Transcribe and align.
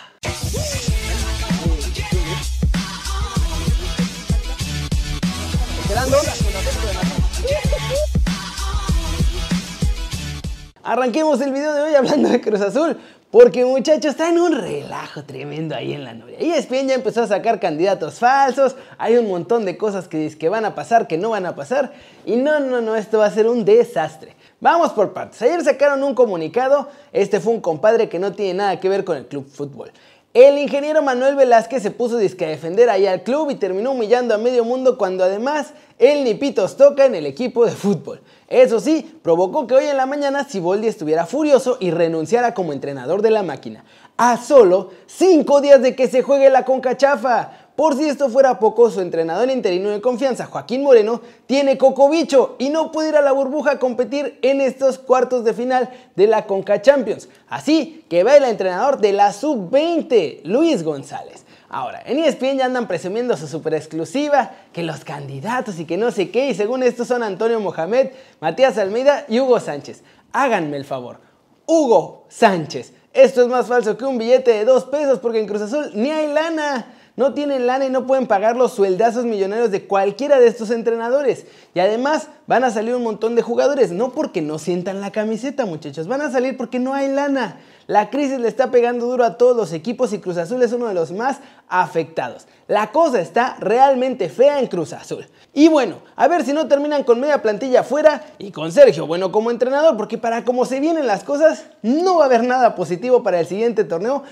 Arranquemos 10.86 11.40
el 11.40 11.54
video 11.54 11.74
de 11.74 11.82
hoy 11.82 11.96
hablando 11.96 12.28
de 12.28 12.42
Cruz 12.42 12.60
Azul. 12.60 12.98
Porque 13.32 13.66
muchachos, 13.66 14.12
está 14.12 14.30
en 14.30 14.38
un 14.38 14.52
relajo 14.52 15.24
tremendo 15.24 15.74
ahí 15.74 15.94
en 15.94 16.04
la 16.04 16.14
novia. 16.14 16.38
Y 16.40 16.52
ESPN 16.52 16.90
ya 16.90 16.94
empezó 16.94 17.24
a 17.24 17.28
sacar 17.28 17.60
candidatos 17.60 18.20
falsos. 18.20 18.76
Hay 18.98 19.16
un 19.18 19.28
montón 19.28 19.66
de 19.66 19.76
cosas 19.78 20.08
que, 20.08 20.38
que 20.38 20.50
van 20.50 20.66
a 20.66 20.76
pasar, 20.76 21.08
que 21.08 21.18
no 21.18 21.30
van 21.30 21.46
a 21.46 21.56
pasar. 21.56 21.94
Y 22.26 22.36
no, 22.36 22.60
no, 22.60 22.82
no, 22.82 22.96
esto 22.96 23.20
va 23.20 23.26
a 23.26 23.32
ser 23.32 23.48
un 23.48 23.66
desastre. 23.66 24.36
Vamos 24.60 24.92
por 24.92 25.14
partes. 25.14 25.42
Ayer 25.42 25.64
sacaron 25.64 26.04
un 26.04 26.14
comunicado. 26.14 26.90
Este 27.12 27.40
fue 27.40 27.54
un 27.54 27.62
compadre 27.62 28.08
que 28.10 28.20
no 28.20 28.34
tiene 28.34 28.56
nada 28.56 28.80
que 28.80 28.90
ver 28.90 29.04
con 29.04 29.18
el 29.18 29.26
club 29.26 29.48
fútbol. 29.50 29.92
El 30.34 30.58
ingeniero 30.58 31.04
Manuel 31.04 31.36
Velázquez 31.36 31.84
se 31.84 31.92
puso 31.92 32.18
disque 32.18 32.44
a 32.44 32.50
defender 32.50 32.90
ahí 32.90 33.06
al 33.06 33.22
club 33.22 33.52
y 33.52 33.56
terminó 33.56 33.92
humillando 33.92 34.34
a 34.34 34.40
medio 34.40 34.66
mundo 34.66 34.98
cuando 34.98 35.24
además 35.24 35.74
él 36.00 36.24
ni 36.24 36.34
pitos 36.34 36.76
toca 36.76 37.06
en 37.06 37.14
el 37.14 37.28
equipo 37.28 37.68
de 37.68 37.72
fútbol. 37.72 38.20
Eso 38.48 38.80
sí, 38.80 39.20
provocó 39.22 39.68
que 39.68 39.76
hoy 39.76 39.86
en 39.86 39.96
la 39.96 40.08
mañana 40.08 40.44
Siboldi 40.44 40.88
estuviera 40.88 41.28
furioso 41.28 41.78
y 41.80 41.92
renunciara 41.92 42.56
como 42.56 42.74
entrenador 42.74 43.22
de 43.22 43.30
la 43.30 43.44
máquina. 43.44 43.86
A 44.18 44.38
solo 44.38 44.90
5 45.06 45.62
días 45.62 45.84
de 45.84 45.96
que 45.96 46.08
se 46.08 46.24
juegue 46.24 46.50
la 46.50 46.66
concachafa. 46.66 47.63
Por 47.76 47.98
si 47.98 48.08
esto 48.08 48.30
fuera 48.30 48.60
poco, 48.60 48.92
su 48.92 49.02
entrenador 49.02 49.50
interino 49.50 49.90
de 49.90 50.00
confianza, 50.00 50.46
Joaquín 50.46 50.84
Moreno, 50.84 51.22
tiene 51.48 51.78
cocobicho 51.78 52.56
y 52.60 52.70
no 52.70 52.92
puede 52.92 53.10
ir 53.10 53.16
a 53.16 53.22
la 53.22 53.32
burbuja 53.32 53.72
a 53.72 53.80
competir 53.80 54.38
en 54.44 54.62
estos 54.62 55.00
cuartos 55.00 55.44
de 55.44 55.56
final 55.56 55.90
de 56.16 56.28
la 56.28 56.46
Conca 56.46 56.84
Champions. 56.84 57.30
Así 57.48 58.06
que 58.10 58.24
va 58.24 58.38
el 58.38 58.44
entrenador 58.44 59.00
de 59.00 59.14
la 59.14 59.34
Sub-20, 59.34 60.42
Luis 60.44 60.84
González. 60.84 61.46
Ahora, 61.68 62.04
en 62.06 62.20
ESPN 62.20 62.60
ya 62.60 62.66
andan 62.66 62.88
presumiendo 62.88 63.36
su 63.36 63.48
super 63.48 63.74
exclusiva, 63.74 64.52
que 64.72 64.84
los 64.84 65.04
candidatos 65.04 65.80
y 65.80 65.86
que 65.86 65.98
no 65.98 66.12
sé 66.12 66.30
qué, 66.30 66.50
y 66.50 66.54
según 66.54 66.84
esto 66.84 67.04
son 67.04 67.24
Antonio 67.24 67.60
Mohamed, 67.60 68.12
Matías 68.40 68.78
Almeida 68.78 69.26
y 69.28 69.40
Hugo 69.40 69.60
Sánchez. 69.60 70.04
Háganme 70.32 70.78
el 70.78 70.86
favor. 70.86 71.18
Hugo 71.66 72.26
Sánchez. 72.30 72.94
Esto 73.14 73.42
es 73.42 73.48
más 73.48 73.66
falso 73.66 73.98
que 73.98 74.06
un 74.06 74.20
billete 74.20 74.52
de 74.52 74.66
dos 74.66 74.86
pesos 74.86 75.18
porque 75.18 75.40
en 75.40 75.48
Cruz 75.48 75.64
Azul 75.64 75.90
ni 75.96 76.12
hay 76.12 76.32
lana 76.32 76.94
no 77.16 77.34
tienen 77.34 77.68
lana 77.68 77.86
y 77.86 77.90
no 77.90 78.08
pueden 78.08 78.26
pagar 78.26 78.56
los 78.56 78.74
sueldazos 78.74 79.26
millonarios 79.26 79.70
de 79.72 79.86
cualquiera 79.86 80.40
de 80.40 80.48
estos 80.48 80.72
entrenadores. 80.72 81.46
Y 81.76 81.80
además 81.80 82.30
van 82.48 82.64
a 82.64 82.72
salir 82.72 82.96
un 82.96 83.04
montón 83.04 83.36
de 83.36 83.42
jugadores, 83.42 83.92
no 83.92 84.12
porque 84.12 84.42
no 84.42 84.58
sientan 84.58 85.00
la 85.00 85.12
camiseta 85.12 85.66
muchachos, 85.66 86.08
van 86.08 86.22
a 86.22 86.32
salir 86.32 86.58
porque 86.58 86.80
no 86.80 86.94
hay 86.94 87.10
lana. 87.10 87.60
La 87.86 88.10
crisis 88.10 88.40
le 88.40 88.48
está 88.48 88.72
pegando 88.72 89.06
duro 89.06 89.26
a 89.26 89.38
todos 89.38 89.56
los 89.56 89.74
equipos 89.74 90.14
y 90.14 90.20
Cruz 90.20 90.38
Azul 90.38 90.64
es 90.64 90.72
uno 90.72 90.88
de 90.88 90.94
los 90.94 91.12
más 91.12 91.40
afectados. 91.68 92.48
La 92.68 92.92
cosa 92.92 93.20
está 93.20 93.58
realmente 93.60 94.30
fea 94.30 94.60
en 94.60 94.68
Cruz 94.68 94.94
Azul. 94.94 95.28
Y 95.54 95.68
bueno, 95.68 95.98
a 96.16 96.28
ver 96.28 96.44
si 96.44 96.54
no 96.54 96.68
terminan 96.68 97.04
con 97.04 97.20
media 97.20 97.42
plantilla 97.42 97.82
afuera 97.82 98.24
y 98.40 98.52
con 98.52 98.72
Sergio 98.72 99.06
Bueno 99.06 99.32
como 99.32 99.52
entrenador, 99.52 99.98
porque 99.98 100.18
para 100.18 100.46
como 100.46 100.66
se 100.66 100.80
vienen 100.80 101.06
las 101.06 101.24
cosas, 101.24 101.66
no 101.82 102.18
va 102.18 102.24
a 102.24 102.28
haber 102.28 102.44
nada 102.44 102.74
positivo 102.74 103.22
para 103.22 103.40
el 103.40 103.46
siguiente 103.46 103.84
torneo, 103.84 104.24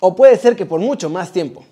o 0.00 0.16
puede 0.16 0.36
ser 0.36 0.56
que 0.56 0.66
por 0.66 0.80
mucho 0.80 1.08
más 1.08 1.30
tiempo. 1.30 1.64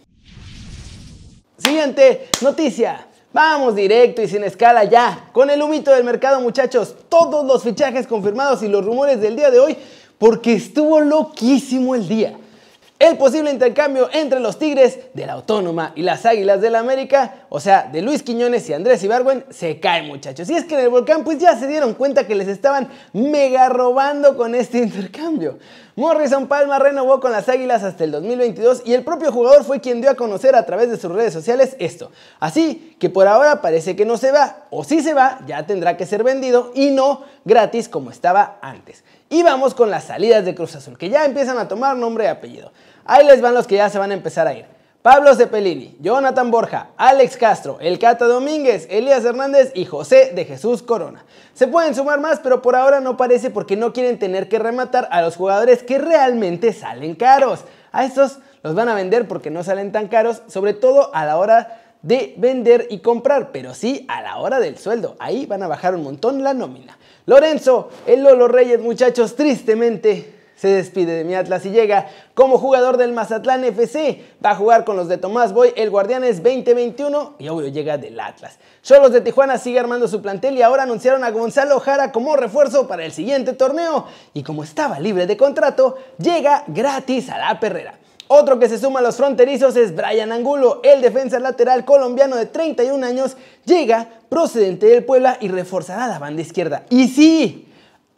Siguiente 1.58 2.28
noticia. 2.41 3.06
Vamos 3.32 3.76
directo 3.76 4.22
y 4.22 4.28
sin 4.28 4.44
escala 4.44 4.84
ya. 4.84 5.28
Con 5.32 5.50
el 5.50 5.60
humito 5.60 5.91
del 5.91 6.04
mercado, 6.04 6.41
muchachos. 6.41 6.94
Todos 7.08 7.44
los 7.44 7.62
fichajes 7.62 8.06
confirmados 8.06 8.62
y 8.62 8.69
los 8.69 8.84
rumores 8.84 9.20
del 9.20 9.36
día 9.36 9.50
de 9.50 9.58
hoy. 9.58 9.76
Porque 10.19 10.54
estuvo 10.54 11.00
loquísimo 11.00 11.94
el 11.94 12.08
día. 12.08 12.36
El 12.98 13.16
posible 13.16 13.52
intercambio 13.52 14.08
entre 14.12 14.41
los 14.41 14.58
Tigres 14.58 14.98
de 15.14 15.24
la 15.24 15.34
Autónoma 15.34 15.92
y 15.94 16.02
las 16.02 16.26
Águilas 16.26 16.60
del 16.60 16.72
la 16.72 16.80
América, 16.80 17.46
o 17.48 17.60
sea, 17.60 17.84
de 17.84 18.02
Luis 18.02 18.25
Quiñones 18.25 18.69
y 18.69 18.72
Andrés 18.72 19.04
Ibargüen, 19.04 19.44
se 19.50 19.78
cae 19.78 20.02
muchachos. 20.02 20.50
Y 20.50 20.54
es 20.54 20.64
que 20.64 20.75
en 20.75 20.80
el 20.80 20.88
volcán 20.88 21.22
pues 21.22 21.38
ya 21.38 21.56
se 21.56 21.69
dieron 21.69 21.94
cuenta 21.94 22.26
que 22.26 22.34
les 22.34 22.48
estaban 22.48 22.88
mega 23.12 23.69
robando 23.69 24.36
con 24.36 24.56
este 24.56 24.78
intercambio. 24.82 25.58
Morrison 25.98 26.47
Palma 26.47 26.78
renovó 26.78 27.19
con 27.19 27.32
las 27.32 27.48
Águilas 27.48 27.82
hasta 27.82 28.04
el 28.04 28.12
2022 28.12 28.82
y 28.84 28.94
el 28.94 29.03
propio 29.03 29.32
jugador 29.32 29.64
fue 29.64 29.81
quien 29.81 30.00
dio 30.00 30.09
a 30.09 30.14
conocer 30.14 30.54
a 30.54 30.64
través 30.64 30.88
de 30.91 30.97
sus 30.97 31.10
redes 31.10 31.32
sociales 31.32 31.75
esto. 31.81 32.12
Así 32.38 32.97
que 33.00 33.10
por 33.10 33.26
ahora 33.26 33.60
parece 33.60 33.97
que 33.97 34.04
no 34.04 34.16
se 34.16 34.31
va, 34.31 34.58
o 34.70 34.84
si 34.84 35.03
se 35.03 35.12
va 35.12 35.41
ya 35.48 35.66
tendrá 35.66 35.97
que 35.97 36.06
ser 36.06 36.22
vendido 36.22 36.70
y 36.72 36.92
no 36.92 37.25
gratis 37.44 37.88
como 37.88 38.12
estaba 38.12 38.58
antes. 38.62 39.03
Y 39.28 39.42
vamos 39.42 39.75
con 39.75 39.91
las 39.91 40.04
salidas 40.04 40.44
de 40.44 40.54
Cruz 40.54 40.76
Azul, 40.76 40.97
que 40.97 41.10
ya 41.10 41.25
empiezan 41.25 41.58
a 41.58 41.66
tomar 41.66 41.97
nombre 41.97 42.26
y 42.26 42.28
apellido. 42.28 42.70
Ahí 43.04 43.26
les 43.26 43.41
van 43.41 43.54
los 43.54 43.66
que 43.66 43.75
ya 43.75 43.91
se 43.91 43.98
van 43.98 44.12
a 44.12 44.14
empezar 44.14 44.47
a 44.47 44.54
ir. 44.54 44.78
Pablo 45.03 45.32
Cepelini, 45.36 45.97
Jonathan 46.00 46.50
Borja, 46.50 46.88
Alex 46.97 47.36
Castro, 47.36 47.78
El 47.81 48.00
Cata 48.00 48.26
Domínguez, 48.26 48.88
Elías 48.91 49.25
Hernández 49.25 49.70
y 49.75 49.84
José 49.84 50.32
de 50.34 50.44
Jesús 50.44 50.82
Corona. 50.82 51.25
Se 51.54 51.69
pueden 51.69 51.94
sumar 51.94 52.19
más, 52.19 52.41
pero 52.41 52.62
por 52.62 52.75
ahora 52.75 52.98
no 52.98 53.16
parece 53.16 53.50
porque 53.50 53.76
no 53.76 53.92
quieren 53.92 54.19
tener 54.19 54.48
que 54.48 54.58
rematar 54.58 55.08
a 55.12 55.22
los 55.22 55.37
jugadores 55.37 55.84
que 55.84 55.98
realmente 55.98 56.72
salen 56.72 57.14
caros. 57.14 57.60
A 57.92 58.04
estos 58.04 58.41
los 58.64 58.75
van 58.75 58.88
a 58.88 58.94
vender 58.97 59.28
porque 59.28 59.50
no 59.50 59.62
salen 59.62 59.92
tan 59.92 60.08
caros, 60.08 60.42
sobre 60.48 60.75
todo 60.75 61.14
a 61.14 61.25
la 61.25 61.38
hora 61.38 61.81
de 62.03 62.34
vender 62.37 62.88
y 62.91 62.98
comprar, 62.98 63.53
pero 63.53 63.75
sí 63.75 64.04
a 64.08 64.20
la 64.20 64.38
hora 64.38 64.58
del 64.58 64.78
sueldo. 64.78 65.14
Ahí 65.20 65.47
van 65.47 65.62
a 65.62 65.69
bajar 65.69 65.94
un 65.94 66.03
montón 66.03 66.42
la 66.42 66.54
nómina. 66.54 66.98
Lorenzo, 67.25 67.88
el 68.04 68.25
Lolo 68.25 68.48
Reyes, 68.48 68.81
muchachos, 68.81 69.37
tristemente 69.37 70.38
se 70.58 70.69
despide 70.69 71.12
de 71.12 71.24
mi 71.24 71.36
Atlas 71.36 71.64
y 71.66 71.70
llega 71.70 72.08
como 72.34 72.58
jugador 72.58 72.96
del 72.96 73.12
Mazatlán 73.12 73.62
FC. 73.62 74.24
Va 74.44 74.50
a 74.50 74.54
jugar 74.56 74.84
con 74.84 74.96
los 74.96 75.06
de 75.06 75.16
Tomás 75.16 75.52
Boy, 75.52 75.72
el 75.76 75.88
Guardianes 75.88 76.42
2021 76.42 77.36
y 77.38 77.48
obvio 77.48 77.69
llega 77.69 77.96
del 77.96 78.19
Atlas. 78.19 78.58
Solos 78.82 79.12
de 79.12 79.20
Tijuana 79.20 79.58
sigue 79.58 79.78
armando 79.78 80.08
su 80.08 80.20
plantel 80.20 80.56
y 80.56 80.62
ahora 80.62 80.82
anunciaron 80.82 81.22
a 81.22 81.30
Gonzalo 81.30 81.78
Jara 81.78 82.10
como 82.10 82.34
refuerzo 82.34 82.88
para 82.88 83.04
el 83.04 83.12
siguiente 83.12 83.52
torneo. 83.52 84.06
Y 84.34 84.42
como 84.42 84.64
estaba 84.64 84.98
libre 84.98 85.28
de 85.28 85.36
contrato, 85.36 85.96
llega 86.19 86.64
gratis 86.66 87.30
a 87.30 87.38
la 87.38 87.60
perrera. 87.60 87.94
Otro 88.26 88.58
que 88.58 88.69
se 88.69 88.78
suma 88.78 88.98
a 88.98 89.02
los 89.02 89.16
fronterizos 89.16 89.76
es 89.76 89.94
Brian 89.94 90.32
Angulo, 90.32 90.80
el 90.82 91.00
defensa 91.00 91.38
lateral 91.38 91.84
colombiano 91.84 92.36
de 92.36 92.46
31 92.46 93.06
años, 93.06 93.36
llega 93.64 94.08
procedente 94.28 94.86
del 94.86 95.04
Puebla 95.04 95.38
y 95.40 95.48
reforzará 95.48 96.08
la 96.08 96.19
banda 96.19 96.42
izquierda. 96.42 96.84
Y 96.90 97.08
sí, 97.08 97.68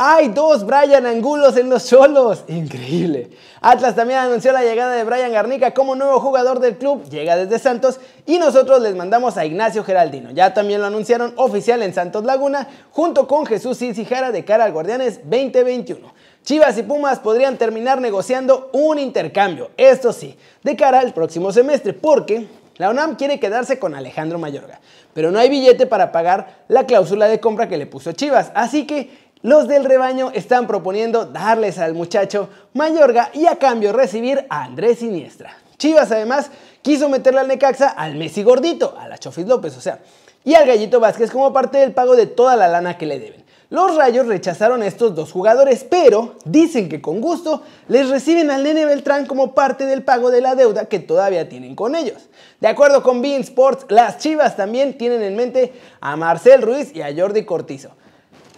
hay 0.02 0.28
dos 0.28 0.64
Brian 0.64 1.04
Angulos 1.04 1.58
en 1.58 1.68
los 1.68 1.82
solos. 1.82 2.44
Increíble. 2.48 3.28
Atlas 3.60 3.94
también 3.94 4.20
anunció 4.20 4.50
la 4.50 4.62
llegada 4.62 4.94
de 4.94 5.04
Brian 5.04 5.30
Garnica 5.30 5.74
como 5.74 5.94
nuevo 5.94 6.18
jugador 6.20 6.58
del 6.58 6.78
club. 6.78 7.06
Llega 7.10 7.36
desde 7.36 7.58
Santos 7.58 8.00
y 8.24 8.38
nosotros 8.38 8.80
les 8.80 8.96
mandamos 8.96 9.36
a 9.36 9.44
Ignacio 9.44 9.84
Geraldino. 9.84 10.30
Ya 10.30 10.54
también 10.54 10.80
lo 10.80 10.86
anunciaron 10.86 11.34
oficial 11.36 11.82
en 11.82 11.92
Santos 11.92 12.24
Laguna 12.24 12.66
junto 12.92 13.28
con 13.28 13.44
Jesús 13.44 13.76
Cijara 13.76 14.32
de 14.32 14.42
cara 14.42 14.64
al 14.64 14.72
Guardianes 14.72 15.20
2021. 15.24 16.14
Chivas 16.44 16.78
y 16.78 16.82
Pumas 16.82 17.18
podrían 17.18 17.58
terminar 17.58 18.00
negociando 18.00 18.70
un 18.72 18.98
intercambio, 18.98 19.70
esto 19.76 20.14
sí, 20.14 20.34
de 20.62 20.76
cara 20.76 21.00
al 21.00 21.12
próximo 21.12 21.52
semestre, 21.52 21.92
porque 21.92 22.46
la 22.78 22.88
UNAM 22.88 23.16
quiere 23.16 23.38
quedarse 23.38 23.78
con 23.78 23.94
Alejandro 23.94 24.38
Mayorga, 24.38 24.80
pero 25.12 25.30
no 25.30 25.38
hay 25.38 25.50
billete 25.50 25.86
para 25.86 26.12
pagar 26.12 26.64
la 26.68 26.86
cláusula 26.86 27.28
de 27.28 27.38
compra 27.38 27.68
que 27.68 27.76
le 27.76 27.84
puso 27.84 28.12
Chivas, 28.12 28.50
así 28.54 28.86
que 28.86 29.29
los 29.42 29.68
del 29.68 29.84
rebaño 29.84 30.30
están 30.34 30.66
proponiendo 30.66 31.24
darles 31.24 31.78
al 31.78 31.94
muchacho 31.94 32.48
Mayorga 32.74 33.30
y 33.32 33.46
a 33.46 33.56
cambio 33.56 33.92
recibir 33.92 34.46
a 34.50 34.64
Andrés 34.64 34.98
Siniestra. 34.98 35.56
Chivas 35.78 36.12
además 36.12 36.50
quiso 36.82 37.08
meterle 37.08 37.40
al 37.40 37.48
Necaxa 37.48 37.88
al 37.88 38.16
Messi 38.16 38.42
gordito, 38.42 38.96
a 38.98 39.08
la 39.08 39.18
Chofis 39.18 39.46
López, 39.46 39.76
o 39.76 39.80
sea, 39.80 40.00
y 40.44 40.54
al 40.54 40.66
Gallito 40.66 41.00
Vázquez 41.00 41.30
como 41.30 41.52
parte 41.52 41.78
del 41.78 41.92
pago 41.92 42.16
de 42.16 42.26
toda 42.26 42.56
la 42.56 42.68
lana 42.68 42.98
que 42.98 43.06
le 43.06 43.18
deben. 43.18 43.44
Los 43.70 43.94
Rayos 43.94 44.26
rechazaron 44.26 44.82
a 44.82 44.86
estos 44.86 45.14
dos 45.14 45.30
jugadores, 45.30 45.86
pero 45.88 46.34
dicen 46.44 46.88
que 46.88 47.00
con 47.00 47.20
gusto 47.20 47.62
les 47.86 48.08
reciben 48.08 48.50
al 48.50 48.64
Nene 48.64 48.84
Beltrán 48.84 49.26
como 49.26 49.54
parte 49.54 49.86
del 49.86 50.02
pago 50.02 50.32
de 50.32 50.40
la 50.40 50.56
deuda 50.56 50.86
que 50.86 50.98
todavía 50.98 51.48
tienen 51.48 51.76
con 51.76 51.94
ellos. 51.94 52.28
De 52.58 52.66
acuerdo 52.66 53.04
con 53.04 53.22
Bean 53.22 53.42
Sports, 53.42 53.86
las 53.88 54.18
Chivas 54.18 54.56
también 54.56 54.98
tienen 54.98 55.22
en 55.22 55.36
mente 55.36 55.72
a 56.00 56.16
Marcel 56.16 56.62
Ruiz 56.62 56.90
y 56.94 57.02
a 57.02 57.14
Jordi 57.16 57.44
Cortizo. 57.44 57.90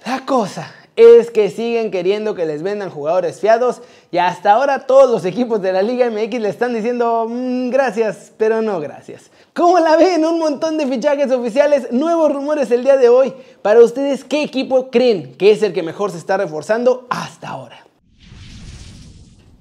La 0.04 0.26
cosa 0.26 0.72
es 0.96 1.30
que 1.30 1.50
siguen 1.50 1.90
queriendo 1.90 2.34
que 2.34 2.44
les 2.44 2.62
vendan 2.62 2.90
jugadores 2.90 3.40
fiados 3.40 3.80
y 4.10 4.18
hasta 4.18 4.52
ahora 4.52 4.86
todos 4.86 5.10
los 5.10 5.24
equipos 5.24 5.62
de 5.62 5.72
la 5.72 5.80
Liga 5.80 6.10
MX 6.10 6.40
le 6.40 6.48
están 6.48 6.74
diciendo 6.74 7.26
mm, 7.28 7.70
gracias, 7.70 8.32
pero 8.36 8.60
no 8.62 8.80
gracias. 8.80 9.30
¿Cómo 9.54 9.78
la 9.78 9.96
ven? 9.96 10.24
Un 10.24 10.38
montón 10.38 10.76
de 10.76 10.86
fichajes 10.86 11.30
oficiales, 11.30 11.92
nuevos 11.92 12.32
rumores 12.32 12.70
el 12.70 12.84
día 12.84 12.96
de 12.96 13.08
hoy. 13.08 13.32
Para 13.62 13.80
ustedes, 13.80 14.24
¿qué 14.24 14.42
equipo 14.42 14.90
creen 14.90 15.34
que 15.36 15.50
es 15.50 15.62
el 15.62 15.72
que 15.72 15.82
mejor 15.82 16.10
se 16.10 16.18
está 16.18 16.36
reforzando 16.36 17.06
hasta 17.08 17.48
ahora? 17.48 17.86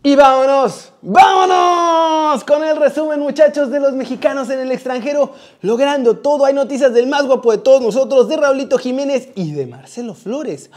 Y 0.03 0.15
vámonos, 0.15 0.91
vámonos 1.03 2.43
con 2.43 2.63
el 2.63 2.75
resumen 2.75 3.19
muchachos 3.19 3.69
de 3.69 3.79
los 3.79 3.93
mexicanos 3.93 4.49
en 4.49 4.57
el 4.57 4.71
extranjero, 4.71 5.33
logrando 5.61 6.17
todo. 6.17 6.45
Hay 6.45 6.55
noticias 6.55 6.91
del 6.91 7.05
más 7.05 7.27
guapo 7.27 7.51
de 7.51 7.59
todos 7.59 7.83
nosotros, 7.83 8.27
de 8.27 8.37
Raulito 8.37 8.79
Jiménez 8.79 9.29
y 9.35 9.51
de 9.51 9.67
Marcelo 9.67 10.15
Flores. 10.15 10.71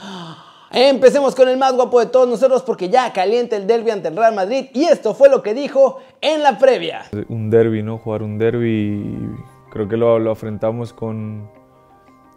Empecemos 0.71 1.35
con 1.35 1.49
el 1.49 1.57
más 1.57 1.73
guapo 1.73 2.01
de 2.01 2.07
todos 2.07 2.29
nosotros 2.29 2.63
porque 2.65 2.91
ya 2.91 3.15
calienta 3.15 3.57
el 3.57 3.67
derby 3.67 3.93
ante 3.93 4.09
el 4.09 4.17
Real 4.17 4.35
Madrid 4.35 4.67
y 4.75 4.85
esto 4.85 5.15
fue 5.15 5.31
lo 5.31 5.43
que 5.43 5.55
dijo 5.55 6.01
en 6.21 6.43
la 6.43 6.59
previa. 6.59 7.07
Un 7.31 7.49
derby, 7.49 7.83
¿no? 7.83 7.97
Jugar 7.97 8.23
un 8.23 8.37
derby 8.37 9.31
creo 9.71 9.89
que 9.89 9.97
lo, 9.97 10.19
lo 10.19 10.33
afrontamos 10.33 10.93
con, 10.93 11.49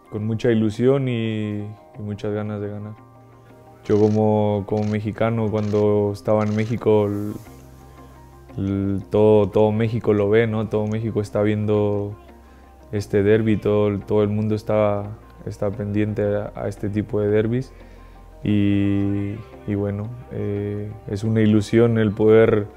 con 0.09 0.25
mucha 0.25 0.51
ilusión 0.51 1.09
y, 1.09 1.63
y 1.63 2.01
muchas 2.01 2.31
ganas 2.31 2.61
de 2.61 2.69
ganar. 2.69 3.06
Yo 3.87 3.97
como, 3.97 4.63
como 4.65 4.83
mexicano, 4.83 5.49
cuando 5.49 6.11
estaba 6.13 6.43
en 6.43 6.53
México, 6.57 7.09
todo, 9.09 9.47
todo 9.47 9.71
México 9.71 10.11
lo 10.13 10.29
ve, 10.29 10.45
¿no? 10.45 10.67
Todo 10.67 10.87
México 10.87 11.21
está 11.21 11.41
viendo 11.41 12.13
este 12.91 13.23
derby, 13.23 13.55
todo, 13.55 13.97
todo 13.99 14.23
el 14.23 14.29
mundo 14.29 14.55
está, 14.55 15.05
está 15.45 15.71
pendiente 15.71 16.21
a, 16.21 16.67
este 16.67 16.89
tipo 16.89 17.21
de 17.21 17.29
derbis. 17.29 17.71
Y, 18.43 19.35
y 19.67 19.75
bueno, 19.75 20.09
eh, 20.31 20.91
es 21.09 21.23
una 21.23 21.39
ilusión 21.39 21.97
el 21.97 22.11
poder 22.11 22.67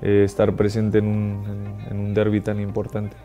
eh, 0.00 0.22
estar 0.24 0.54
presente 0.54 0.98
en 0.98 1.08
un, 1.08 1.76
en, 1.90 1.98
un 1.98 2.14
derby 2.14 2.40
tan 2.40 2.58
importante. 2.58 3.16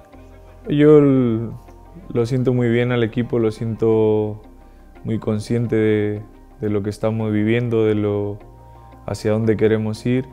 Yo 0.68 1.00
lo 1.00 2.26
siento 2.26 2.54
muy 2.54 2.68
bien 2.70 2.92
al 2.92 3.02
equipo, 3.02 3.40
lo 3.40 3.52
siento 3.52 4.42
muy 5.06 5.20
consciente 5.20 5.76
de, 5.76 6.22
de 6.64 6.70
lo 6.70 6.82
que 6.82 6.90
estamos 6.90 7.30
viviendo, 7.30 7.84
de 7.84 7.94
lo 7.94 8.40
hacia 9.06 9.34
dónde 9.34 9.58
queremos 9.58 10.06
ir 10.06 10.30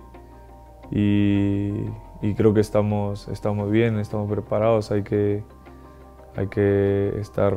y, 0.92 1.86
creo 2.36 2.54
que 2.54 2.60
estamos, 2.60 3.26
estamos 3.26 3.68
bien, 3.68 3.98
estamos 3.98 4.30
preparados, 4.30 4.92
hay 4.92 5.02
que, 5.02 5.42
hay 6.36 6.46
que 6.46 7.12
estar 7.18 7.52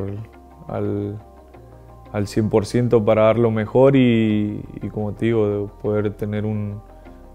al, 0.67 1.21
al 2.11 2.25
100% 2.25 3.05
para 3.05 3.25
dar 3.25 3.37
lo 3.37 3.51
mejor 3.51 3.95
y, 3.95 4.63
como 4.91 5.13
te 5.13 5.27
digo, 5.27 5.69
poder 5.79 6.11
tener 6.15 6.43
un, 6.43 6.81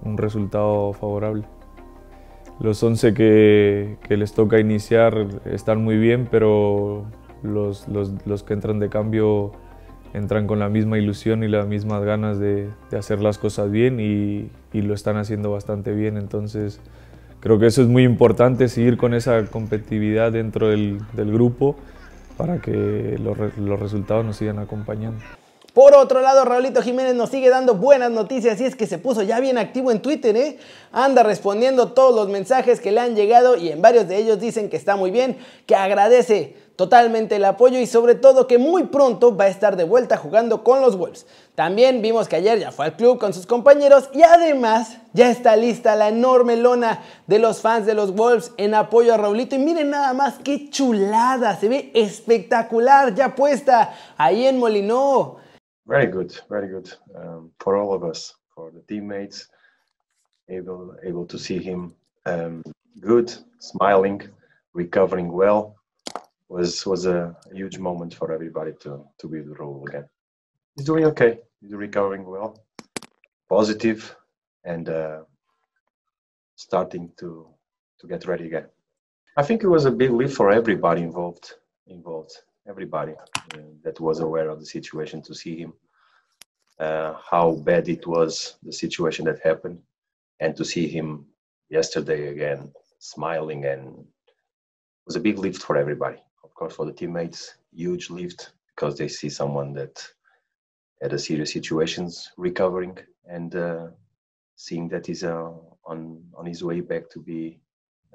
un 0.02 0.16
resultado 0.18 0.92
favorable. 0.92 1.44
Los 2.58 2.82
11 2.82 3.14
que, 3.14 3.96
que, 4.08 4.16
les 4.16 4.32
toca 4.32 4.58
iniciar 4.58 5.28
están 5.44 5.84
muy 5.84 5.98
bien, 5.98 6.26
pero 6.28 7.04
los, 7.44 7.86
los, 7.86 8.26
los 8.26 8.42
que 8.42 8.54
entran 8.54 8.80
de 8.80 8.88
cambio 8.88 9.52
entran 10.14 10.46
con 10.46 10.58
la 10.58 10.68
misma 10.68 10.98
ilusión 10.98 11.42
y 11.42 11.48
las 11.48 11.66
mismas 11.66 12.02
ganas 12.02 12.38
de, 12.38 12.68
hacer 12.96 13.20
las 13.20 13.38
cosas 13.38 13.70
bien 13.70 14.00
y, 14.00 14.50
lo 14.72 14.94
están 14.94 15.16
haciendo 15.16 15.50
bastante 15.50 15.92
bien. 15.92 16.16
Entonces 16.16 16.80
creo 17.40 17.58
que 17.58 17.66
eso 17.66 17.82
es 17.82 17.88
muy 17.88 18.04
importante, 18.04 18.68
seguir 18.68 18.96
con 18.96 19.14
esa 19.14 19.44
competitividad 19.46 20.32
dentro 20.32 20.68
del, 20.68 21.00
grupo 21.14 21.76
para 22.36 22.58
que 22.58 23.18
los, 23.18 23.36
resultados 23.80 24.24
nos 24.24 24.36
sigan 24.36 24.58
acompañando. 24.58 25.20
Por 25.78 25.94
otro 25.94 26.20
lado, 26.22 26.44
Raulito 26.44 26.82
Jiménez 26.82 27.14
nos 27.14 27.30
sigue 27.30 27.50
dando 27.50 27.76
buenas 27.76 28.10
noticias 28.10 28.60
y 28.60 28.64
es 28.64 28.74
que 28.74 28.88
se 28.88 28.98
puso 28.98 29.22
ya 29.22 29.38
bien 29.38 29.58
activo 29.58 29.92
en 29.92 30.02
Twitter, 30.02 30.36
¿eh? 30.36 30.58
Anda 30.90 31.22
respondiendo 31.22 31.92
todos 31.92 32.12
los 32.16 32.28
mensajes 32.28 32.80
que 32.80 32.90
le 32.90 32.98
han 32.98 33.14
llegado 33.14 33.56
y 33.56 33.68
en 33.68 33.80
varios 33.80 34.08
de 34.08 34.16
ellos 34.16 34.40
dicen 34.40 34.70
que 34.70 34.76
está 34.76 34.96
muy 34.96 35.12
bien, 35.12 35.38
que 35.66 35.76
agradece 35.76 36.56
totalmente 36.74 37.36
el 37.36 37.44
apoyo 37.44 37.78
y 37.78 37.86
sobre 37.86 38.16
todo 38.16 38.48
que 38.48 38.58
muy 38.58 38.86
pronto 38.86 39.36
va 39.36 39.44
a 39.44 39.48
estar 39.48 39.76
de 39.76 39.84
vuelta 39.84 40.16
jugando 40.16 40.64
con 40.64 40.80
los 40.80 40.98
Wolves. 40.98 41.26
También 41.54 42.02
vimos 42.02 42.26
que 42.26 42.34
ayer 42.34 42.58
ya 42.58 42.72
fue 42.72 42.86
al 42.86 42.96
club 42.96 43.20
con 43.20 43.32
sus 43.32 43.46
compañeros 43.46 44.10
y 44.12 44.22
además 44.22 44.96
ya 45.12 45.30
está 45.30 45.54
lista 45.54 45.94
la 45.94 46.08
enorme 46.08 46.56
lona 46.56 47.04
de 47.28 47.38
los 47.38 47.60
fans 47.60 47.86
de 47.86 47.94
los 47.94 48.16
Wolves 48.16 48.50
en 48.56 48.74
apoyo 48.74 49.14
a 49.14 49.16
Raulito 49.16 49.54
y 49.54 49.60
miren 49.60 49.90
nada 49.90 50.12
más 50.12 50.40
qué 50.42 50.70
chulada, 50.70 51.54
se 51.54 51.68
ve 51.68 51.92
espectacular 51.94 53.14
ya 53.14 53.36
puesta 53.36 53.94
ahí 54.16 54.44
en 54.44 54.58
Molinó. 54.58 55.46
Very 55.88 56.06
good, 56.06 56.38
very 56.50 56.68
good 56.68 56.92
um, 57.16 57.50
for 57.60 57.78
all 57.78 57.94
of 57.94 58.04
us, 58.04 58.34
for 58.54 58.70
the 58.70 58.82
teammates, 58.82 59.48
able 60.50 60.94
able 61.02 61.24
to 61.24 61.38
see 61.38 61.58
him 61.58 61.94
um, 62.26 62.62
good, 63.00 63.34
smiling, 63.58 64.20
recovering 64.74 65.32
well. 65.32 65.76
was 66.50 66.86
was 66.86 67.06
a 67.06 67.34
huge 67.52 67.78
moment 67.78 68.12
for 68.14 68.32
everybody 68.32 68.72
to 68.80 69.02
to 69.18 69.28
be 69.28 69.40
the 69.40 69.54
role 69.54 69.82
again. 69.88 70.06
He's 70.76 70.86
doing 70.86 71.04
okay. 71.06 71.38
He's 71.62 71.72
recovering 71.72 72.24
well, 72.24 72.62
positive, 73.48 74.14
and 74.64 74.88
uh, 74.88 75.20
starting 76.56 77.12
to 77.16 77.48
to 78.00 78.06
get 78.06 78.26
ready 78.26 78.46
again. 78.46 78.66
I 79.36 79.42
think 79.42 79.62
it 79.62 79.68
was 79.68 79.86
a 79.86 79.90
big 79.90 80.10
lift 80.10 80.34
for 80.36 80.50
everybody 80.50 81.02
involved. 81.02 81.54
Involved, 81.86 82.32
everybody 82.68 83.12
uh, 83.12 83.58
that 83.82 83.98
was 84.00 84.20
aware 84.20 84.48
of 84.50 84.60
the 84.60 84.66
situation 84.66 85.22
to 85.22 85.34
see 85.34 85.56
him, 85.58 85.72
uh, 86.78 87.14
how 87.30 87.52
bad 87.52 87.88
it 87.88 88.06
was, 88.06 88.56
the 88.62 88.72
situation 88.72 89.24
that 89.24 89.40
happened, 89.42 89.78
and 90.40 90.56
to 90.56 90.64
see 90.64 90.86
him 90.86 91.26
yesterday 91.70 92.28
again 92.28 92.70
smiling 92.98 93.64
and 93.66 93.98
it 93.98 95.06
was 95.06 95.16
a 95.16 95.20
big 95.20 95.38
lift 95.38 95.62
for 95.62 95.76
everybody 95.76 96.18
Of 96.44 96.54
course, 96.54 96.74
for 96.74 96.86
the 96.86 96.92
teammates, 96.92 97.54
huge 97.72 98.10
lift 98.10 98.52
because 98.74 98.96
they 98.96 99.08
see 99.08 99.28
someone 99.28 99.72
that 99.74 100.06
had 101.02 101.12
a 101.12 101.18
serious 101.18 101.52
situations 101.52 102.30
recovering 102.36 102.96
and 103.26 103.54
uh, 103.54 103.86
seeing 104.56 104.88
that 104.88 105.06
he's 105.06 105.24
uh, 105.24 105.52
on, 105.84 106.22
on 106.34 106.46
his 106.46 106.64
way 106.64 106.80
back 106.80 107.08
to 107.10 107.20
be 107.20 107.60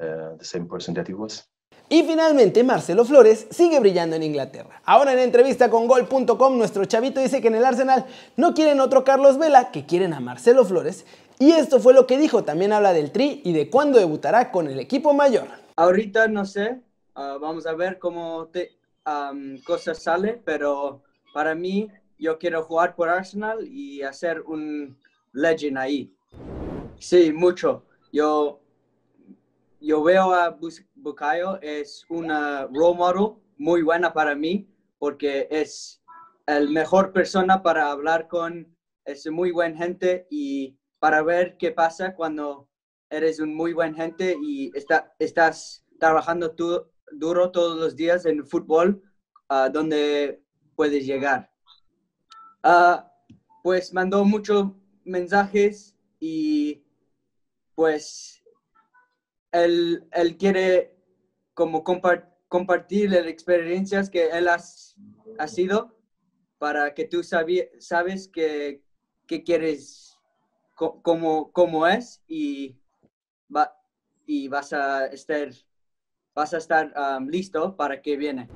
uh, 0.01 0.35
the 0.35 0.45
same 0.45 0.67
person 0.67 0.93
that 0.95 1.07
he 1.07 1.13
was. 1.13 1.43
Y 1.89 2.03
finalmente 2.03 2.63
Marcelo 2.63 3.05
Flores 3.05 3.47
sigue 3.51 3.79
brillando 3.79 4.15
en 4.15 4.23
Inglaterra. 4.23 4.81
Ahora 4.85 5.13
en 5.13 5.19
entrevista 5.19 5.69
con 5.69 5.87
Gol.com 5.87 6.57
nuestro 6.57 6.85
chavito 6.85 7.19
dice 7.19 7.41
que 7.41 7.49
en 7.49 7.55
el 7.55 7.65
Arsenal 7.65 8.05
no 8.35 8.53
quieren 8.53 8.79
otro 8.79 9.03
Carlos 9.03 9.37
Vela, 9.37 9.71
que 9.71 9.85
quieren 9.85 10.13
a 10.13 10.19
Marcelo 10.19 10.65
Flores. 10.65 11.05
Y 11.39 11.51
esto 11.51 11.79
fue 11.79 11.93
lo 11.93 12.07
que 12.07 12.17
dijo, 12.17 12.43
también 12.43 12.73
habla 12.73 12.93
del 12.93 13.11
Tri 13.11 13.41
y 13.43 13.53
de 13.53 13.69
cuándo 13.69 13.99
debutará 13.99 14.51
con 14.51 14.67
el 14.67 14.79
equipo 14.79 15.13
mayor. 15.13 15.47
Ahorita 15.75 16.27
no 16.27 16.45
sé, 16.45 16.79
Ah, 17.15 17.37
vamos 17.39 17.67
a 17.67 17.73
ver 17.73 17.99
cómo 17.99 18.47
te, 18.47 18.75
cosas 19.65 20.01
sale, 20.01 20.41
pero 20.43 21.03
para 21.31 21.53
mí 21.53 21.91
yo 22.17 22.39
quiero 22.39 22.63
jugar 22.63 22.95
por 22.95 23.07
Arsenal 23.07 23.67
y 23.67 24.01
hacer 24.01 24.41
un 24.41 24.97
legend 25.31 25.77
ahí. 25.77 26.11
Sí, 26.97 27.31
mucho. 27.31 27.83
Yo, 28.11 28.59
yo 29.79 30.01
veo 30.01 30.33
a 30.33 30.57
Bukayo, 31.03 31.59
es 31.61 32.05
una 32.07 32.65
role 32.67 32.97
model 32.97 33.33
muy 33.57 33.81
buena 33.81 34.13
para 34.13 34.35
mí 34.35 34.65
porque 34.97 35.47
es 35.51 36.01
el 36.47 36.69
mejor 36.69 37.11
persona 37.11 37.61
para 37.61 37.91
hablar 37.91 38.27
con, 38.29 38.73
es 39.03 39.29
muy 39.29 39.51
buen 39.51 39.75
gente 39.75 40.25
y 40.29 40.77
para 40.99 41.21
ver 41.21 41.57
qué 41.57 41.71
pasa 41.71 42.15
cuando 42.15 42.69
eres 43.09 43.41
un 43.41 43.53
muy 43.53 43.73
buen 43.73 43.93
gente 43.93 44.37
y 44.41 44.71
está, 44.77 45.13
estás 45.19 45.85
trabajando 45.99 46.51
tú, 46.51 46.85
duro 47.11 47.51
todos 47.51 47.77
los 47.77 47.97
días 47.97 48.25
en 48.25 48.45
fútbol, 48.47 49.01
uh, 49.49 49.69
donde 49.69 50.41
puedes 50.75 51.05
llegar. 51.05 51.51
Uh, 52.63 53.03
pues 53.61 53.93
mandó 53.93 54.23
muchos 54.23 54.67
mensajes 55.03 55.97
y 56.19 56.81
pues 57.75 58.42
él, 59.53 60.05
él 60.11 60.37
quiere 60.37 60.93
como 61.53 61.83
compartir 61.83 63.11
las 63.11 63.27
experiencias 63.27 64.09
que 64.09 64.27
él 64.29 64.49
ha, 64.49 64.57
ha 65.39 65.47
sido 65.47 65.95
para 66.57 66.93
que 66.93 67.05
tú 67.05 67.23
sabes 67.23 68.27
que, 68.27 68.81
quieres 69.45 70.19
como, 70.75 71.51
como 71.51 71.87
es 71.87 72.21
y, 72.27 72.75
va, 73.55 73.75
y 74.25 74.47
vas 74.47 74.73
a 74.73 75.07
estar 75.07 75.49
vas 76.35 76.53
a 76.53 76.57
estar 76.57 76.91
um, 76.97 77.27
listo 77.27 77.75
para 77.75 78.01
que 78.01 78.17
viene. 78.17 78.47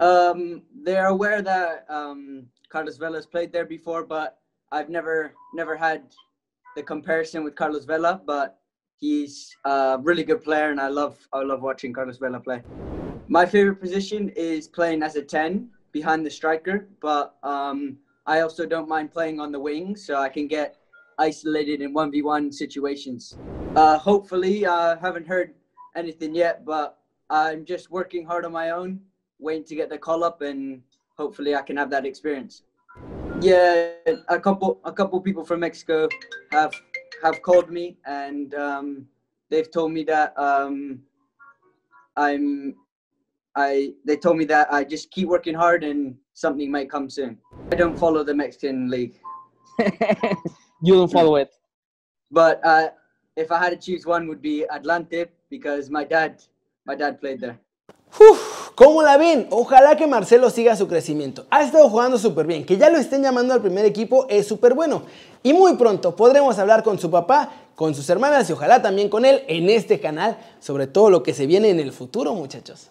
Um, 0.00 0.62
they're 0.84 1.08
aware 1.08 1.42
that 1.42 1.84
um, 1.90 2.46
Carlos 2.70 2.96
Vela 2.96 3.16
has 3.16 3.26
played 3.26 3.52
there 3.52 3.66
before, 3.66 4.04
but 4.04 4.38
I've 4.72 4.88
never 4.88 5.34
never 5.54 5.76
had 5.76 6.02
the 6.76 6.82
comparison 6.82 7.44
with 7.44 7.54
Carlos 7.54 7.84
Vela. 7.84 8.22
But 8.24 8.59
he's 9.00 9.56
a 9.64 9.98
really 10.00 10.22
good 10.22 10.44
player, 10.44 10.70
and 10.70 10.80
I 10.80 10.88
love 10.88 11.16
I 11.32 11.42
love 11.42 11.62
watching 11.62 11.92
Carlos 11.92 12.18
Vela 12.18 12.38
play. 12.38 12.62
My 13.28 13.46
favorite 13.46 13.80
position 13.80 14.28
is 14.36 14.68
playing 14.68 15.02
as 15.02 15.16
a 15.16 15.22
ten 15.22 15.70
behind 15.92 16.24
the 16.24 16.30
striker, 16.30 16.86
but 17.00 17.34
um, 17.42 17.96
I 18.26 18.40
also 18.40 18.66
don't 18.66 18.88
mind 18.88 19.10
playing 19.10 19.40
on 19.40 19.50
the 19.50 19.58
wing, 19.58 19.96
so 19.96 20.16
I 20.16 20.28
can 20.28 20.46
get 20.46 20.76
isolated 21.18 21.82
in 21.82 21.92
1v1 21.92 22.52
situations. 22.54 23.36
Uh, 23.76 23.98
hopefully, 23.98 24.66
I 24.66 24.92
uh, 24.92 24.98
haven't 24.98 25.26
heard 25.26 25.54
anything 25.96 26.34
yet, 26.34 26.64
but 26.64 26.96
I'm 27.28 27.64
just 27.64 27.90
working 27.90 28.24
hard 28.24 28.44
on 28.44 28.52
my 28.52 28.70
own, 28.70 29.00
waiting 29.38 29.64
to 29.64 29.74
get 29.74 29.90
the 29.90 29.98
call 29.98 30.24
up, 30.24 30.42
and 30.42 30.82
hopefully 31.16 31.54
I 31.54 31.62
can 31.62 31.76
have 31.76 31.90
that 31.90 32.06
experience. 32.06 32.62
Yeah, 33.40 33.92
a 34.28 34.38
couple 34.38 34.80
a 34.84 34.92
couple 34.92 35.20
people 35.20 35.44
from 35.44 35.60
Mexico 35.60 36.08
have 36.52 36.74
have 37.22 37.42
called 37.42 37.70
me 37.70 37.96
and 38.06 38.54
um, 38.54 39.06
they've 39.50 39.70
told 39.70 39.92
me 39.92 40.04
that 40.04 40.38
um, 40.38 41.00
I'm 42.16 42.76
I 43.56 43.92
they 44.04 44.16
told 44.16 44.36
me 44.36 44.44
that 44.46 44.72
I 44.72 44.84
just 44.84 45.10
keep 45.10 45.28
working 45.28 45.54
hard 45.54 45.82
and 45.82 46.16
something 46.34 46.70
might 46.70 46.90
come 46.90 47.10
soon. 47.10 47.38
I 47.72 47.76
don't 47.76 47.98
follow 47.98 48.22
the 48.22 48.34
Mexican 48.34 48.88
league. 48.88 49.14
you 50.82 50.94
don't 50.94 51.10
follow 51.10 51.36
it. 51.36 51.50
But 52.30 52.64
uh, 52.64 52.90
if 53.36 53.50
I 53.50 53.58
had 53.58 53.70
to 53.70 53.76
choose 53.76 54.06
one, 54.06 54.28
would 54.28 54.42
be 54.42 54.64
Atlante 54.70 55.28
because 55.48 55.90
my 55.90 56.04
dad 56.04 56.42
my 56.86 56.94
dad 56.94 57.20
played 57.20 57.40
there. 57.40 57.58
Uf, 58.20 58.59
¿Cómo 58.80 59.02
la 59.02 59.18
ven? 59.18 59.46
Ojalá 59.50 59.94
que 59.98 60.06
Marcelo 60.06 60.48
siga 60.48 60.74
su 60.74 60.88
crecimiento. 60.88 61.44
Ha 61.50 61.60
estado 61.60 61.90
jugando 61.90 62.16
súper 62.16 62.46
bien. 62.46 62.64
Que 62.64 62.78
ya 62.78 62.88
lo 62.88 62.96
estén 62.96 63.22
llamando 63.22 63.52
al 63.52 63.60
primer 63.60 63.84
equipo 63.84 64.24
es 64.30 64.48
súper 64.48 64.72
bueno. 64.72 65.02
Y 65.42 65.52
muy 65.52 65.74
pronto 65.76 66.16
podremos 66.16 66.58
hablar 66.58 66.82
con 66.82 66.98
su 66.98 67.10
papá, 67.10 67.50
con 67.74 67.94
sus 67.94 68.08
hermanas 68.08 68.48
y 68.48 68.54
ojalá 68.54 68.80
también 68.80 69.10
con 69.10 69.26
él 69.26 69.44
en 69.48 69.68
este 69.68 70.00
canal 70.00 70.38
sobre 70.60 70.86
todo 70.86 71.10
lo 71.10 71.22
que 71.22 71.34
se 71.34 71.44
viene 71.44 71.68
en 71.68 71.78
el 71.78 71.92
futuro, 71.92 72.32
muchachos. 72.32 72.88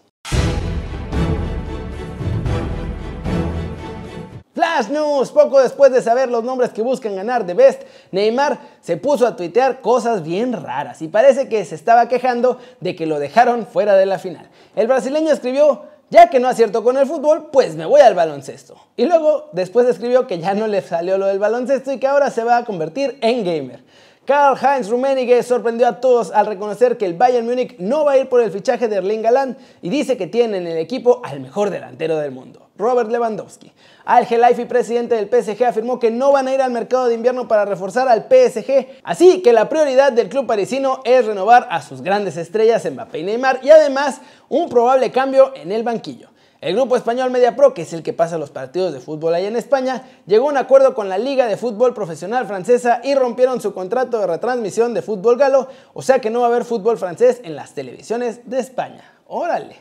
Flash 4.60 4.90
News, 4.90 5.32
poco 5.32 5.62
después 5.62 5.90
de 5.90 6.02
saber 6.02 6.30
los 6.30 6.44
nombres 6.44 6.72
que 6.72 6.82
buscan 6.82 7.16
ganar 7.16 7.46
de 7.46 7.54
Best, 7.54 7.84
Neymar 8.12 8.60
se 8.82 8.98
puso 8.98 9.26
a 9.26 9.38
tuitear 9.38 9.80
cosas 9.80 10.22
bien 10.22 10.52
raras 10.52 11.02
y 11.02 11.08
parece 11.08 11.48
que 11.48 11.64
se 11.64 11.76
estaba 11.76 12.10
quejando 12.10 12.60
de 12.82 12.94
que 12.94 13.06
lo 13.06 13.20
dejaron 13.20 13.66
fuera 13.66 13.96
de 13.96 14.06
la 14.06 14.20
final. 14.20 14.50
El 14.76 14.88
brasileño 14.88 15.32
escribió, 15.32 15.84
ya 16.10 16.30
que 16.30 16.42
no 16.42 16.50
acierto 16.50 16.84
con 16.84 16.98
el 16.98 17.08
fútbol, 17.08 17.52
pues 17.54 17.78
me 17.78 17.86
voy 17.86 18.02
al 18.02 18.16
baloncesto. 18.16 18.76
Y 18.98 19.06
luego 19.06 19.48
después 19.54 19.88
escribió 19.88 20.28
que 20.28 20.40
ya 20.40 20.54
no 20.54 20.68
le 20.68 20.82
salió 20.82 21.18
lo 21.18 21.28
del 21.28 21.40
baloncesto 21.40 21.94
y 21.94 21.98
que 21.98 22.08
ahora 22.08 22.30
se 22.30 22.44
va 22.44 22.58
a 22.58 22.66
convertir 22.66 23.18
en 23.22 23.46
gamer. 23.46 23.82
Karl-Heinz 24.30 24.90
Rummenigge 24.90 25.42
sorprendió 25.42 25.88
a 25.88 26.00
todos 26.00 26.32
al 26.32 26.46
reconocer 26.46 27.00
que 27.00 27.08
el 27.08 27.16
Bayern 27.16 27.48
Múnich 27.48 27.80
no 27.80 28.06
va 28.06 28.12
a 28.12 28.18
ir 28.20 28.30
por 28.30 28.42
el 28.42 28.52
fichaje 28.52 28.88
de 28.88 28.98
Erling 28.98 29.24
Galán 29.24 29.58
y 29.82 29.90
dice 29.90 30.18
que 30.18 30.28
tiene 30.28 30.58
en 30.58 30.68
el 30.68 30.78
equipo 30.78 31.20
al 31.24 31.40
mejor 31.40 31.72
delantero 31.72 32.16
del 32.16 32.30
mundo. 32.30 32.68
Robert 32.78 33.10
Lewandowski. 33.10 33.72
Al 34.06 34.28
Gelaifi, 34.28 34.66
presidente 34.66 35.16
del 35.16 35.30
PSG, 35.30 35.64
afirmó 35.64 35.98
que 35.98 36.12
no 36.12 36.32
van 36.32 36.48
a 36.48 36.54
ir 36.54 36.62
al 36.62 36.70
mercado 36.70 37.08
de 37.08 37.16
invierno 37.16 37.48
para 37.48 37.66
reforzar 37.66 38.08
al 38.08 38.28
PSG, 38.30 39.02
así 39.02 39.42
que 39.42 39.52
la 39.52 39.68
prioridad 39.68 40.12
del 40.12 40.30
club 40.30 40.46
parisino 40.46 41.02
es 41.06 41.26
renovar 41.26 41.68
a 41.72 41.82
sus 41.82 42.04
grandes 42.04 42.38
estrellas 42.38 42.86
Mbappé 42.86 43.18
y 43.18 43.24
Neymar 43.24 43.62
y 43.64 43.72
además 43.72 44.22
un 44.48 44.70
probable 44.70 45.12
cambio 45.12 45.54
en 45.56 45.72
el 45.72 45.82
banquillo. 45.82 46.29
El 46.62 46.76
grupo 46.76 46.98
español 46.98 47.32
MediaPro, 47.32 47.74
que 47.74 47.84
es 47.84 47.94
el 47.94 48.04
que 48.04 48.12
pasa 48.12 48.38
los 48.38 48.50
partidos 48.50 48.92
de 48.92 49.00
fútbol 49.00 49.34
allá 49.34 49.48
en 49.48 49.56
España, 49.56 50.04
llegó 50.28 50.48
a 50.48 50.52
un 50.52 50.58
acuerdo 50.58 50.94
con 50.94 51.08
la 51.08 51.18
Liga 51.18 51.48
de 51.48 51.56
Fútbol 51.56 51.94
Profesional 51.94 52.48
Francesa 52.48 53.00
y 53.02 53.16
rompieron 53.16 53.62
su 53.62 53.74
contrato 53.74 54.20
de 54.20 54.28
retransmisión 54.28 54.94
de 54.94 55.02
fútbol 55.02 55.38
galo, 55.38 55.70
o 55.94 56.02
sea 56.02 56.20
que 56.20 56.30
no 56.30 56.42
va 56.42 56.48
a 56.48 56.50
haber 56.50 56.66
fútbol 56.66 56.98
francés 56.98 57.40
en 57.46 57.56
las 57.56 57.74
televisiones 57.74 58.42
de 58.50 58.60
España. 58.60 59.10
Órale. 59.28 59.78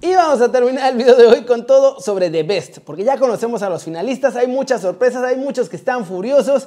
Y 0.00 0.12
vamos 0.12 0.40
a 0.40 0.50
terminar 0.50 0.90
el 0.90 0.98
video 0.98 1.14
de 1.14 1.26
hoy 1.26 1.44
con 1.44 1.66
todo 1.68 2.00
sobre 2.00 2.28
The 2.28 2.42
Best, 2.42 2.78
porque 2.80 3.04
ya 3.04 3.16
conocemos 3.16 3.62
a 3.62 3.70
los 3.70 3.84
finalistas, 3.84 4.34
hay 4.34 4.48
muchas 4.48 4.82
sorpresas, 4.82 5.22
hay 5.22 5.36
muchos 5.36 5.68
que 5.68 5.76
están 5.76 6.04
furiosos. 6.04 6.66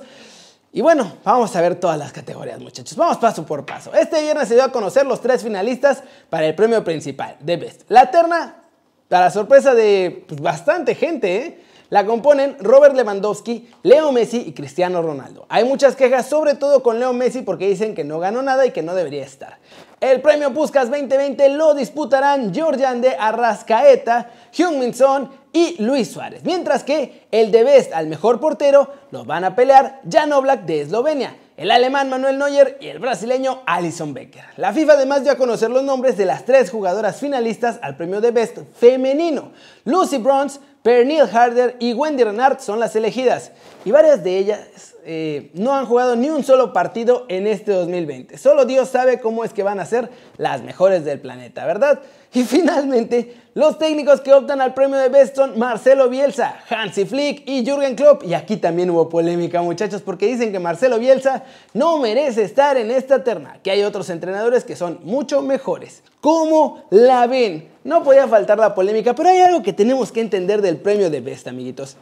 Y 0.72 0.82
bueno, 0.82 1.14
vamos 1.24 1.56
a 1.56 1.62
ver 1.62 1.76
todas 1.76 1.98
las 1.98 2.12
categorías, 2.12 2.60
muchachos. 2.60 2.96
Vamos 2.96 3.18
paso 3.18 3.44
por 3.44 3.66
paso. 3.66 3.92
Este 3.94 4.22
viernes 4.22 4.48
se 4.48 4.54
dio 4.54 4.64
a 4.64 4.72
conocer 4.72 5.06
los 5.06 5.20
tres 5.20 5.42
finalistas 5.42 6.04
para 6.30 6.46
el 6.46 6.54
premio 6.54 6.84
principal, 6.84 7.38
The 7.44 7.58
Best. 7.58 7.82
La 7.90 8.12
terna, 8.12 8.64
para 9.08 9.32
sorpresa 9.32 9.74
de 9.74 10.26
pues, 10.28 10.40
bastante 10.40 10.94
gente, 10.94 11.38
¿eh? 11.38 11.64
La 11.90 12.06
componen 12.06 12.56
Robert 12.60 12.96
Lewandowski, 12.96 13.68
Leo 13.82 14.12
Messi 14.12 14.44
y 14.46 14.54
Cristiano 14.54 15.02
Ronaldo. 15.02 15.48
Hay 15.50 15.64
muchas 15.64 15.96
quejas, 15.96 16.30
sobre 16.30 16.54
todo 16.54 16.84
con 16.84 17.00
Leo 17.00 17.14
Messi, 17.14 17.42
porque 17.42 17.68
dicen 17.68 17.96
que 17.96 18.04
no 18.04 18.20
ganó 18.20 18.44
nada 18.44 18.64
y 18.68 18.70
que 18.70 18.84
no 18.84 18.94
debería 18.94 19.24
estar. 19.24 19.58
El 20.00 20.22
premio 20.22 20.54
Puskas 20.54 20.92
2020 20.92 21.50
lo 21.50 21.74
disputarán 21.74 22.54
Georgian 22.54 23.02
de 23.02 23.16
Arrascaeta, 23.16 24.30
Hyun-Min 24.54 24.94
Son 24.94 25.32
y 25.51 25.82
Luis 25.82 26.12
Suárez, 26.12 26.44
mientras 26.44 26.84
que 26.84 27.27
el 27.32 27.51
de 27.51 27.63
Best 27.63 27.94
al 27.94 28.08
mejor 28.08 28.39
portero 28.39 28.89
lo 29.12 29.25
van 29.25 29.44
a 29.44 29.56
pelear 29.56 30.01
Jan 30.10 30.32
Oblak 30.34 30.65
de 30.65 30.82
Eslovenia 30.82 31.36
el 31.60 31.72
alemán 31.72 32.10
Manuel 32.10 32.38
Neuer 32.38 32.77
y 32.79 32.88
el 32.88 33.00
brasileño 33.00 33.63
Alison 33.65 34.13
Becker. 34.13 34.46
La 34.56 34.72
FIFA 34.72 34.94
además 34.94 35.24
dio 35.24 35.34
a 35.34 35.36
conocer 35.36 35.70
los 35.70 35.84
nombres 35.84 36.15
de 36.15 36.24
las 36.24 36.46
tres 36.46 36.72
jugadoras 36.72 37.18
finalistas 37.20 37.79
al 37.82 37.98
premio 37.98 38.22
de 38.22 38.32
Best 38.32 38.60
femenino. 38.79 39.51
Lucy 39.84 40.20
Bronze, 40.20 40.62
Pernille 40.82 41.29
Harder 41.29 41.75
y 41.79 41.91
Wendy 41.91 42.24
Renard 42.24 42.62
son 42.62 42.79
las 42.79 42.96
elegidas 42.96 43.51
y 43.84 43.91
varias 43.91 44.24
de 44.24 44.38
ellas 44.38 44.96
eh, 45.12 45.50
no 45.56 45.74
han 45.74 45.88
jugado 45.88 46.16
ni 46.16 46.30
un 46.30 46.44
solo 46.44 46.72
partido 46.72 47.25
en 47.30 47.48
este 47.48 47.72
2020. 47.72 48.38
Solo 48.38 48.66
Dios 48.66 48.89
sabe 48.89 49.20
cómo 49.20 49.44
es 49.44 49.54
que 49.54 49.63
van 49.63 49.80
a 49.80 49.86
ser 49.88 50.12
las 50.38 50.62
mejores 50.62 51.04
del 51.04 51.20
planeta, 51.20 51.66
¿verdad? 51.66 52.01
Y 52.32 52.44
finalmente, 52.44 53.36
los 53.56 53.80
técnicos 53.80 54.22
que 54.22 54.32
optan 54.32 54.62
al 54.62 54.75
premio 54.75 54.98
de 54.98 55.10
Best 55.10 55.36
son 55.36 55.58
Marcelo 55.58 56.10
Bielsa, 56.10 56.60
Hansi 56.70 57.06
Flick 57.06 57.42
y 57.48 57.66
Jürgen 57.66 57.96
Klopp. 57.96 58.24
Y 58.24 58.36
aquí 58.36 58.58
también 58.58 58.92
hubo 58.92 59.10
polémica, 59.10 59.63
muchachos, 59.63 60.04
porque 60.04 60.28
dicen 60.28 60.51
que 60.51 60.60
Marcelo 60.60 61.00
Bielsa 61.00 61.44
no 61.74 61.98
merece 61.98 62.44
estar 62.44 62.78
en 62.78 62.92
esta 62.92 63.24
terna, 63.24 63.58
que 63.63 63.72
hay 63.72 63.82
otros 63.82 64.12
entrenadores 64.12 64.63
que 64.63 64.75
son 64.75 65.00
mucho 65.01 65.42
mejores. 65.42 66.04
¿Cómo 66.22 66.84
la 66.92 67.25
ven? 67.25 67.68
No 67.84 68.04
podía 68.04 68.28
faltar 68.28 68.60
la 68.60 68.75
polémica, 68.75 69.16
pero 69.16 69.30
hay 69.30 69.39
algo 69.39 69.63
que 69.63 69.74
tenemos 69.74 70.12
que 70.12 70.22
entender 70.22 70.62
del 70.62 70.78
premio 70.78 71.10
de 71.10 71.20
Best, 71.20 71.48
amiguitos. 71.48 71.98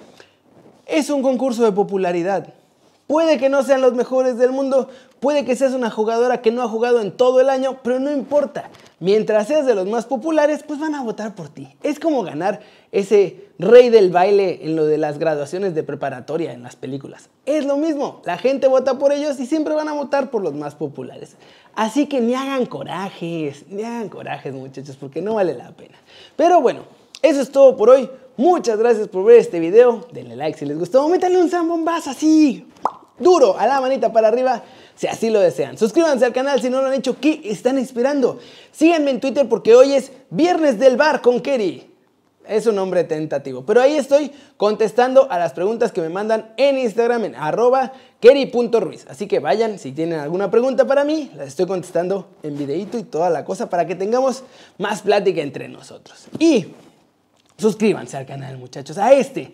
Es 0.86 1.10
un 1.10 1.22
concurso 1.22 1.64
de 1.64 1.72
popularidad. 1.72 2.54
Puede 3.08 3.38
que 3.38 3.48
no 3.48 3.64
sean 3.64 3.80
los 3.80 3.94
mejores 3.94 4.38
del 4.38 4.52
mundo, 4.52 4.90
puede 5.22 5.46
que 5.46 5.56
seas 5.56 5.72
una 5.72 5.90
jugadora 5.90 6.42
que 6.42 6.52
no 6.52 6.62
ha 6.62 6.68
jugado 6.68 7.00
en 7.00 7.14
todo 7.14 7.40
el 7.40 7.50
año, 7.50 7.80
pero 7.82 8.02
no 8.02 8.12
importa. 8.12 8.70
Mientras 9.00 9.48
seas 9.48 9.66
de 9.66 9.76
los 9.76 9.88
más 9.88 10.06
populares, 10.06 10.64
pues 10.64 10.78
van 10.78 10.94
a 10.94 11.04
votar 11.04 11.34
por 11.34 11.48
ti. 11.48 11.74
Es 11.84 12.02
como 12.02 12.24
ganar 12.24 12.60
ese 12.92 13.46
rey 13.60 13.90
del 13.90 14.12
baile 14.12 14.60
en 14.64 14.76
lo 14.76 14.86
de 14.86 14.98
las 14.98 15.20
graduaciones 15.20 15.74
de 15.74 15.84
preparatoria 15.84 16.52
en 16.52 16.64
las 16.64 16.76
películas. 16.76 17.30
Es 17.46 17.64
lo 17.64 17.78
mismo, 17.78 18.22
la 18.26 18.38
gente 18.38 18.68
vota 18.68 18.98
por 18.98 19.14
ellos 19.14 19.40
y 19.40 19.46
siempre 19.46 19.74
van 19.74 19.88
a 19.88 19.94
votar 19.94 20.30
por 20.30 20.44
los 20.44 20.54
más 20.54 20.76
populares. 20.76 21.38
Así 21.76 22.08
que 22.08 22.20
ni 22.20 22.34
hagan 22.34 22.66
corajes, 22.66 23.66
ni 23.70 23.84
hagan 23.84 24.10
corajes 24.10 24.54
muchachos, 24.54 24.98
porque 24.98 25.22
no 25.22 25.36
vale 25.36 25.54
la 25.54 25.72
pena. 25.72 25.98
Pero 26.36 26.60
bueno, 26.60 26.82
eso 27.22 27.40
es 27.40 27.52
todo 27.52 27.78
por 27.78 27.90
hoy. 27.90 28.10
Muchas 28.36 28.78
gracias 28.78 29.08
por 29.08 29.24
ver 29.24 29.38
este 29.38 29.62
video. 29.62 30.06
Denle 30.12 30.36
like 30.36 30.60
si 30.60 30.66
les 30.66 30.78
gustó. 30.78 31.08
Métanle 31.08 31.42
un 31.42 31.50
zambombazo 31.50 32.10
así 32.10 32.68
duro 33.20 33.58
a 33.58 33.68
la 33.68 33.82
manita 33.82 34.12
para 34.12 34.28
arriba 34.28 34.64
si 34.96 35.08
así 35.08 35.30
lo 35.30 35.40
desean. 35.40 35.78
Suscríbanse 35.78 36.26
al 36.26 36.34
canal 36.34 36.62
si 36.62 36.70
no 36.70 36.82
lo 36.82 36.88
han 36.88 36.94
hecho. 36.94 37.20
¿Qué 37.20 37.42
están 37.46 37.78
esperando? 37.78 38.40
Síganme 38.72 39.12
en 39.12 39.20
Twitter 39.20 39.48
porque 39.48 39.76
hoy 39.76 39.94
es 39.94 40.12
Viernes 40.30 40.80
del 40.80 40.98
Bar 40.98 41.22
con 41.22 41.40
Kerry. 41.40 41.88
Es 42.48 42.66
un 42.66 42.76
nombre 42.76 43.04
tentativo. 43.04 43.66
Pero 43.66 43.82
ahí 43.82 43.96
estoy 43.96 44.32
contestando 44.56 45.30
a 45.30 45.38
las 45.38 45.54
preguntas 45.54 45.92
que 45.92 46.02
me 46.02 46.10
mandan 46.10 46.54
en 46.58 46.78
Instagram 46.78 47.26
en 47.26 47.36
arroba 47.36 47.92
Kerry.ruiz. 48.22 49.06
Así 49.10 49.28
que 49.28 49.40
vayan, 49.40 49.78
si 49.78 49.92
tienen 49.92 50.20
alguna 50.20 50.50
pregunta 50.50 50.88
para 50.88 51.04
mí, 51.04 51.30
las 51.36 51.50
estoy 51.50 51.68
contestando 51.68 52.30
en 52.44 52.58
videito 52.58 52.98
y 52.98 53.04
toda 53.04 53.30
la 53.30 53.44
cosa 53.44 53.70
para 53.70 53.86
que 53.86 53.96
tengamos 53.96 54.44
más 54.78 55.02
plática 55.02 55.42
entre 55.42 55.68
nosotros. 55.68 56.28
Y 56.40 56.68
suscríbanse 57.58 58.18
al 58.18 58.26
canal, 58.26 58.58
muchachos, 58.58 58.98
a 58.98 59.12
este. 59.12 59.52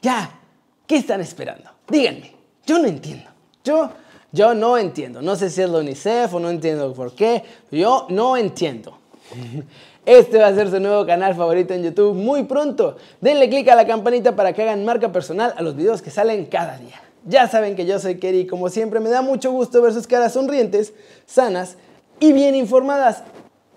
Ya, 0.00 0.38
¿qué 0.86 0.96
están 0.96 1.20
esperando? 1.20 1.68
Díganme. 1.88 2.36
Yo 2.66 2.78
no 2.78 2.86
entiendo. 2.86 3.30
Yo, 3.64 3.90
yo 4.32 4.54
no 4.54 4.76
entiendo. 4.76 5.22
No 5.22 5.36
sé 5.36 5.50
si 5.50 5.62
es 5.62 5.70
la 5.70 5.78
UNICEF 5.78 6.34
o 6.34 6.40
no 6.40 6.50
entiendo 6.50 6.92
por 6.92 7.14
qué. 7.14 7.44
Yo 7.70 8.06
no 8.10 8.36
entiendo. 8.36 8.98
Este 10.06 10.38
va 10.38 10.46
a 10.46 10.54
ser 10.54 10.70
su 10.70 10.78
nuevo 10.78 11.04
canal 11.04 11.34
favorito 11.34 11.74
en 11.74 11.82
YouTube 11.82 12.14
muy 12.14 12.44
pronto. 12.44 12.96
Denle 13.20 13.48
click 13.48 13.68
a 13.68 13.74
la 13.74 13.88
campanita 13.88 14.36
para 14.36 14.52
que 14.52 14.62
hagan 14.62 14.84
marca 14.84 15.10
personal 15.10 15.52
a 15.56 15.62
los 15.62 15.74
videos 15.74 16.00
que 16.00 16.10
salen 16.10 16.46
cada 16.46 16.78
día. 16.78 17.02
Ya 17.24 17.48
saben 17.48 17.74
que 17.74 17.86
yo 17.86 17.98
soy 17.98 18.20
Kerry 18.20 18.40
y 18.40 18.46
como 18.46 18.68
siempre 18.68 19.00
me 19.00 19.10
da 19.10 19.20
mucho 19.20 19.50
gusto 19.50 19.82
ver 19.82 19.92
sus 19.92 20.06
caras 20.06 20.34
sonrientes, 20.34 20.94
sanas 21.26 21.76
y 22.20 22.32
bien 22.32 22.54
informadas. 22.54 23.24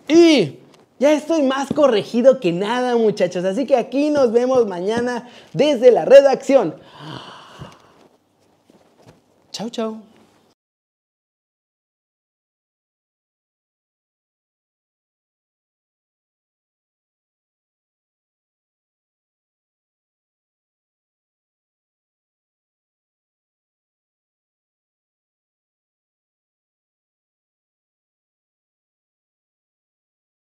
Y 0.07 0.59
ya 0.99 1.13
estoy 1.13 1.41
más 1.41 1.69
corregido 1.73 2.39
que 2.39 2.51
nada 2.51 2.95
muchachos, 2.95 3.43
así 3.43 3.65
que 3.65 3.75
aquí 3.75 4.11
nos 4.11 4.31
vemos 4.31 4.67
mañana 4.67 5.27
desde 5.53 5.89
la 5.89 6.05
redacción. 6.05 6.75
Cháu 9.51 9.69